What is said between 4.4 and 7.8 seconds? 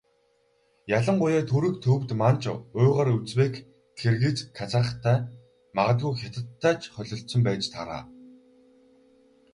Казахтай магадгүй Хятадтай ч холилдсон байж